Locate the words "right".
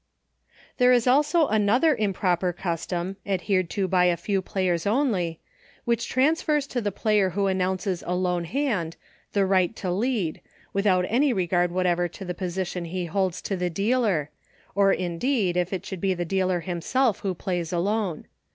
9.45-9.75